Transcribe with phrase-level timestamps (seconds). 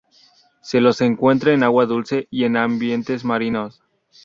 [0.63, 3.83] Se los encuentra en agua dulce y en ambientes marinos.